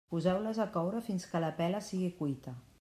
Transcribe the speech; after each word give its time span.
Poseu-les 0.13 0.61
a 0.65 0.67
coure 0.77 1.03
fins 1.09 1.27
que 1.33 1.43
la 1.45 1.53
pela 1.61 1.85
sigui 1.91 2.11
cuita. 2.23 2.59